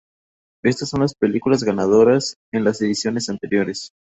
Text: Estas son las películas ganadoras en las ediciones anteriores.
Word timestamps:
Estas 0.65 0.89
son 0.89 1.01
las 1.01 1.13
películas 1.13 1.63
ganadoras 1.63 2.35
en 2.51 2.63
las 2.63 2.81
ediciones 2.81 3.29
anteriores. 3.29 3.91